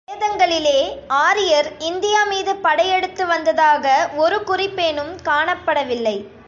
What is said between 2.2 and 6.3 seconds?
மீது படையெடுத்து வந்ததாக ஒரு குறிப்பேனும் காணப்படவில்லை.